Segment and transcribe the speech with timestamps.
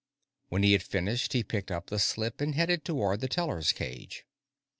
[0.49, 4.25] When he had finished, he picked up the slip and headed towards the teller's cage.